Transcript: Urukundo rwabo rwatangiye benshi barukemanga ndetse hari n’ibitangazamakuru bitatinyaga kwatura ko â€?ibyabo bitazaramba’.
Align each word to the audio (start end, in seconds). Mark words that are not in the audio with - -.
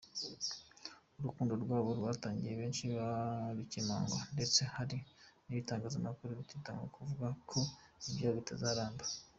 Urukundo 1.19 1.53
rwabo 1.63 1.89
rwatangiye 1.99 2.53
benshi 2.61 2.83
barukemanga 2.95 4.17
ndetse 4.33 4.59
hari 4.75 4.97
n’ibitangazamakuru 5.45 6.31
bitatinyaga 6.39 6.91
kwatura 6.93 7.29
ko 7.49 7.59
â€?ibyabo 8.01 8.35
bitazaramba’. 8.39 9.03